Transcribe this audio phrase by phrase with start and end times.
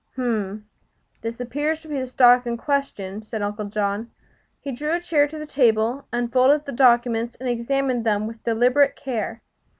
[0.13, 0.67] "H m.
[1.21, 4.09] This appears to be the stock in question," said Uncle John.
[4.59, 8.95] He drew a chair to the table, unfolded the documents and examined them with deliberate
[8.95, 9.43] care.